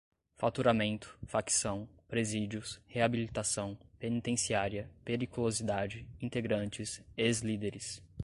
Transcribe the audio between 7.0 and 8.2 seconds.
ex-líderes